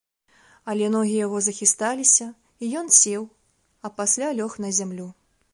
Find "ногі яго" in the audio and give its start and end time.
0.95-1.41